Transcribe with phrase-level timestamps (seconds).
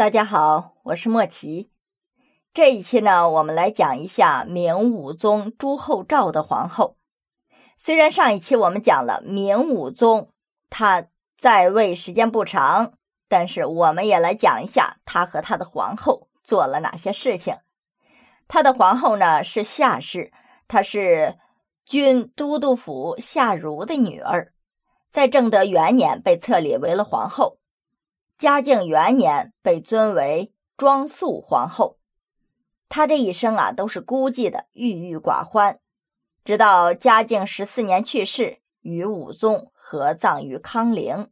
[0.00, 1.70] 大家好，我是莫奇。
[2.54, 6.96] 这一期呢，我们来讲一下明武宗朱厚照的皇后。
[7.76, 10.30] 虽然上一期我们讲了明武宗
[10.70, 11.04] 他
[11.36, 12.94] 在位时间不长，
[13.28, 17.58] 但是我们也来讲一下他和他的皇后做了哪些事情。
[18.48, 20.32] 他的皇后呢是夏氏，
[20.66, 21.36] 她是
[21.84, 24.54] 军都督府夏如的女儿，
[25.10, 27.59] 在正德元年被册立为了皇后。
[28.40, 31.98] 嘉靖元年被尊为庄肃皇后，
[32.88, 35.78] 她这一生啊都是孤寂的，郁郁寡欢。
[36.42, 41.28] 直到嘉靖十四年去世，与武宗合葬于康陵。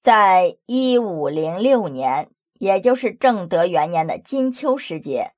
[0.00, 5.32] 在一五零六年，也就是正德元年的金秋时节，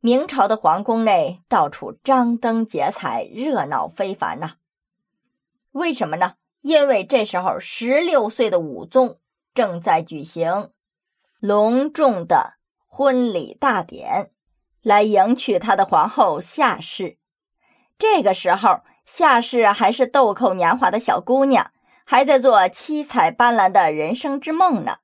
[0.00, 4.56] 明朝的皇宫内到处张灯结彩，热闹非凡呐。
[5.70, 6.34] 为什么呢？
[6.60, 9.18] 因为这时候十六岁的武宗。
[9.58, 10.70] 正在举行
[11.40, 14.30] 隆重的婚礼大典，
[14.82, 17.18] 来迎娶他的皇后夏氏。
[17.98, 21.72] 这个时候，夏氏还是豆蔻年华的小姑娘，
[22.06, 24.98] 还在做七彩斑斓的人生之梦呢。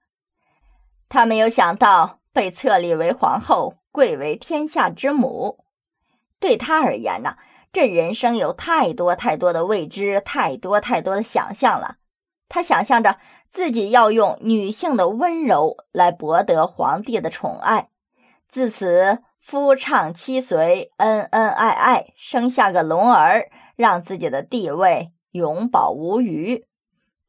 [1.08, 5.64] 她没有想到被册立为皇后，贵为天下之母。
[6.38, 7.34] 对她而言呢，
[7.72, 11.96] 这人生有太多太多的未知，太多太多的想象了。
[12.48, 13.18] 她想象着。
[13.54, 17.88] 自己要用女性的温柔来博得皇帝的宠爱，
[18.48, 26.66] 自此夫唱妻随，恩恩爱爱，生下个龙儿，让自己的地位永保无虞。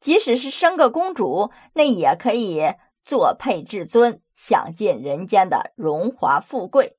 [0.00, 2.74] 即使是生个公主，那也可以
[3.04, 6.96] 做配至尊，享尽人间的荣华富贵，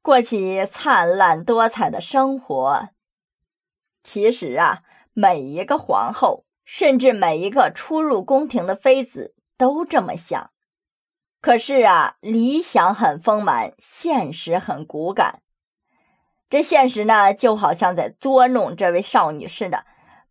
[0.00, 2.90] 过起灿烂多彩的生活。
[4.04, 6.44] 其实啊，每一个皇后。
[6.72, 10.52] 甚至每一个初入宫廷的妃子都这么想，
[11.40, 15.42] 可是啊，理想很丰满，现实很骨感。
[16.48, 19.84] 这现实呢，就好像在捉弄这位少女似的。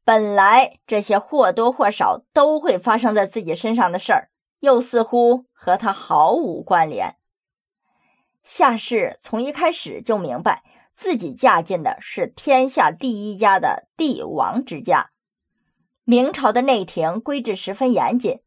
[0.05, 4.29] 本来这些或多或少都会发生在自己身上的事儿，
[4.61, 7.17] 又似乎和她毫无关联。
[8.45, 10.63] 夏氏从一开始就明白，
[10.95, 15.11] 自己嫁进的是天下第一家的帝王之家。
[16.09, 18.39] 明朝的内廷规制十分严谨，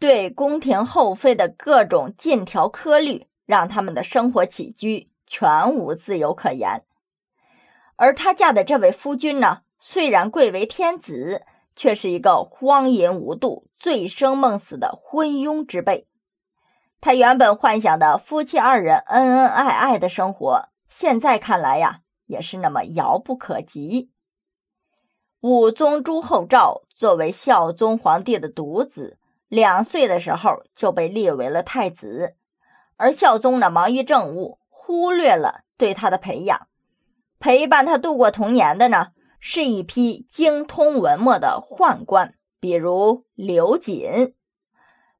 [0.00, 6.82] 对宫廷后妃的各种禁条苛律，让他们的生活起居全无自由可言。
[7.94, 16.08] 而她嫁的这位夫君呢，虽然贵为天子，却是一个荒淫无度、醉生梦死的昏庸之辈。
[17.00, 24.10] 他原本幻想的夫妻二人恩恩爱爱的生活，现在看来呀，也是那么遥不可及。
[25.40, 32.34] 武宗朱厚照作为孝宗皇帝的独子，两岁的时候就被立为了太子，
[32.96, 36.66] 而孝宗呢忙于政务，忽略了对他的培养。
[37.38, 44.34] 陪伴他度过童年的呢，是一批精通文墨的宦官，比如刘瑾。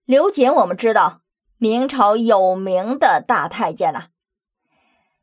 [0.05, 1.21] 刘瑾，我们知道
[1.59, 4.09] 明朝有名的大太监呐。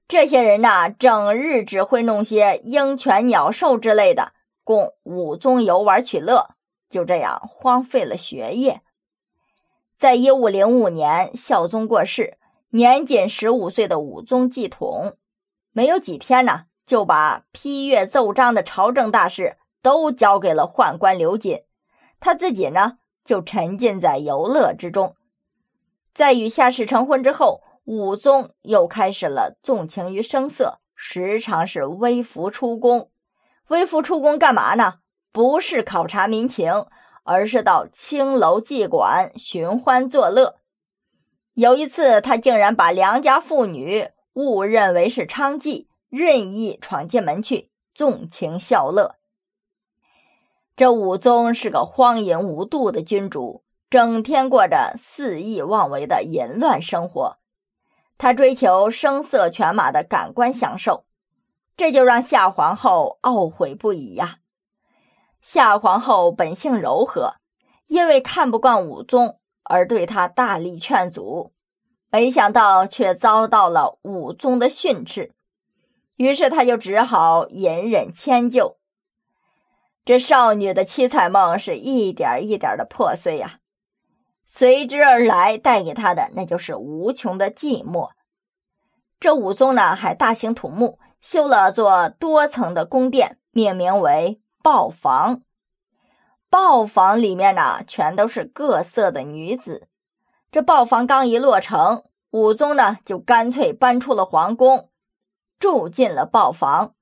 [0.08, 4.32] 这些人呐，整日只会弄些鹰犬鸟兽之类的。
[4.66, 6.56] 供武宗游玩取乐，
[6.90, 8.81] 就这样荒废了学业。
[9.98, 12.38] 在一五零五年，孝宗过世，
[12.72, 15.16] 年仅十五岁的武宗继统，
[15.72, 21.62] 没有几天呢，就把批阅奏章的朝政大事都交给了宦官刘瑾，
[22.20, 25.16] 他自己呢，就沉浸在游乐之中。
[26.16, 33.12] 在与夏氏成婚之后，武宗又开始了纵情于声色，时常是微服出宫。
[33.68, 34.96] 微服出宫干嘛呢？
[35.31, 36.86] 不是考察民情，
[37.24, 40.58] 而是到青楼妓馆寻欢作乐。
[41.53, 49.16] 有一次，他竟然把良家妇女误认为是娼妓，任意闯进门去纵情笑乐。
[50.76, 57.38] 这武宗是个荒淫无度的君主，整天过着肆意妄为的淫乱生活。
[58.17, 61.04] 他追求声色犬马的感官享受。
[61.78, 64.38] 这就让夏皇后懊悔不已呀。
[65.42, 67.36] 夏皇后本性柔和，
[67.88, 71.54] 因为看不惯武宗而对他大力劝阻，
[72.10, 75.34] 没想到却遭到了武宗的训斥，
[76.16, 78.78] 于是他就只好隐忍迁就。
[80.06, 83.60] 这少女的七彩梦是一点一点的破碎呀，
[84.46, 88.12] 随之而来带给她的那就是无穷的寂寞。
[89.20, 91.00] 这武宗呢，还大兴土木。
[91.28, 95.42] 修了座多层的宫殿，命名为豹房。
[96.52, 99.88] 豹房里面呢，全都是各色的女子。
[100.52, 104.92] 这豹房刚一落成，武宗呢就干脆搬出了皇宫，
[105.58, 106.94] 住进了豹房，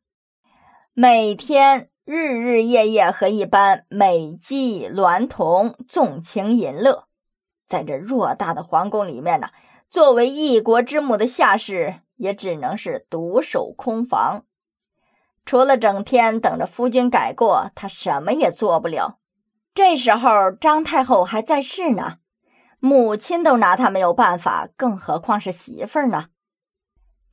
[0.94, 7.10] 每天日日夜夜和一般美妓娈童纵情淫乐。
[7.68, 9.50] 在这偌大的皇宫里面呢，
[9.90, 14.46] 作为一国之母的夏氏也只能是独守空房，
[15.44, 19.20] 除了整天等着夫君改过，他什么也做不了。
[19.76, 22.20] 这时候张太后还在世呢。
[22.80, 26.28] 母亲都拿他没有办法，更何况是媳妇儿呢？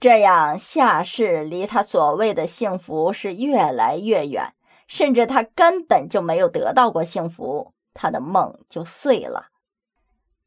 [0.01, 4.55] 这样夏氏离他所谓的幸福是越来越远，
[4.89, 9.51] 甚至他根本就没有得到过幸福，他的梦就碎了。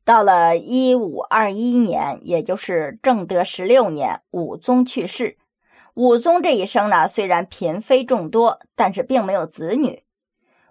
[0.05, 5.37] 到了一五二一年，也就是正德十六年，武宗去世。
[5.93, 10.03] 武宗这一生呢，虽然嫔妃众多，但是并没有子女。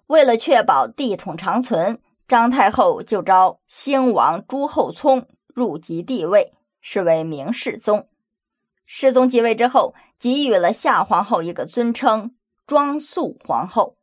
[0.07, 2.01] 为了确保帝统长存。
[2.29, 8.09] 张太后就招兴王朱厚熜入即帝位，是为明世宗。
[8.87, 12.35] 世宗即位之后，给予了夏皇后一个尊称——
[12.67, 13.97] 庄肃皇后。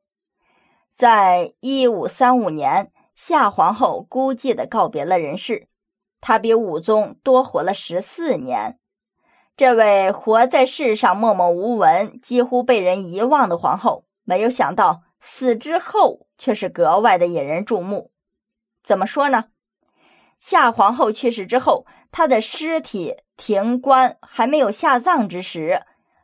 [0.94, 2.92] 在一五三五年，
[3.22, 5.68] 夏皇后孤寂的告别了人世。
[6.22, 8.80] 她比武宗多活了十四年。
[9.58, 18.14] 这位活在世上默默无闻、几乎被人遗忘的皇后，没有想到死之后却是格外的引人注目。
[18.82, 19.48] 怎么说呢？
[20.40, 25.82] 夏皇后去世之后，她的尸体停棺还没有下葬之时，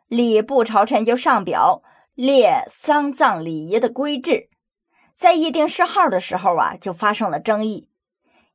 [0.08, 1.84] 礼部朝臣就上表
[2.14, 4.48] 列丧葬礼仪的规制。
[5.16, 7.90] 在议定谥号的时候啊，就发生了争议。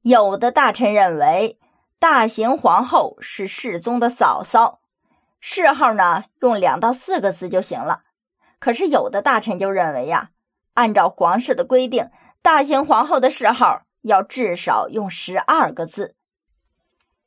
[0.03, 1.59] 有的大臣认为，
[1.99, 4.81] 大行皇后是世宗的嫂嫂，
[5.41, 8.03] 谥号呢用两到四个字就行了。
[8.59, 10.31] 可是有的大臣就认为呀，
[10.75, 12.11] 按照皇室的规定，
[12.43, 13.83] 大行皇后的谥号。
[14.03, 16.15] 要至少用十二个字。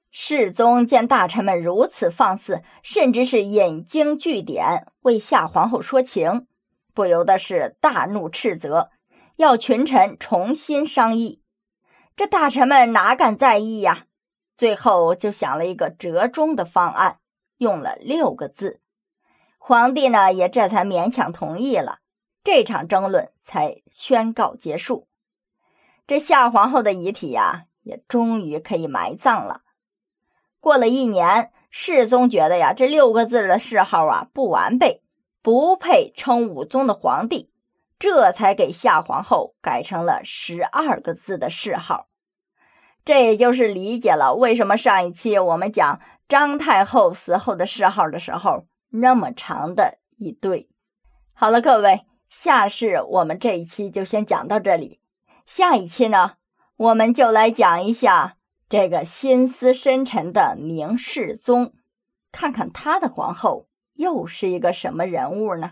[0.10, 6.48] 世宗见大臣们如此放肆，甚至是引经据典为夏皇后说情，
[6.96, 8.90] 不由得是大怒斥责，
[9.36, 11.42] 要群臣重新商议。
[12.16, 14.06] 这大臣们哪敢在意呀？
[14.56, 17.18] 最后就想了一个折中的方案，
[17.58, 18.80] 用了六个字。
[19.58, 22.00] 皇帝呢也这才勉强同意了，
[22.44, 25.08] 这场争论才宣告结束。
[26.06, 29.62] 这夏皇后的遗体呀，也终于可以埋葬了。
[30.60, 35.02] 过了一年，世宗觉得呀，这六个字的谥号啊不完备，
[35.42, 37.50] 不配称武宗的皇帝，
[38.04, 42.10] 这才给夏皇后改成了十二个字的谥号。
[43.06, 50.68] 这也就是理解了为什么上一期我们讲张太后死后的谥号的时候那么长的一对。
[51.34, 55.00] 好了，各位，夏氏我们这一期就先讲到这里。
[55.46, 56.34] 下一期呢，
[56.76, 58.36] 我们就来讲一下
[58.68, 61.72] 这个心思深沉的明世宗，
[62.34, 65.72] 看看他的皇后又是一个什么人物呢？